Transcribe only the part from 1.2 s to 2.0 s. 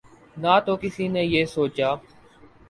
یہ سوچا